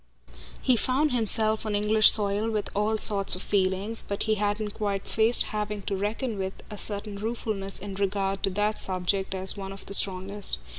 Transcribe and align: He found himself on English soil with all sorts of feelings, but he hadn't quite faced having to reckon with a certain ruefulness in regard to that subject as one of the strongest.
He 0.63 0.75
found 0.75 1.11
himself 1.11 1.63
on 1.63 1.75
English 1.75 2.09
soil 2.11 2.49
with 2.49 2.71
all 2.75 2.97
sorts 2.97 3.35
of 3.35 3.43
feelings, 3.43 4.03
but 4.07 4.23
he 4.23 4.33
hadn't 4.33 4.71
quite 4.73 5.05
faced 5.07 5.43
having 5.53 5.83
to 5.83 5.95
reckon 5.95 6.39
with 6.39 6.53
a 6.71 6.77
certain 6.79 7.17
ruefulness 7.19 7.77
in 7.77 7.93
regard 7.93 8.41
to 8.41 8.49
that 8.49 8.79
subject 8.79 9.35
as 9.35 9.55
one 9.55 9.71
of 9.71 9.85
the 9.85 9.93
strongest. 9.93 10.57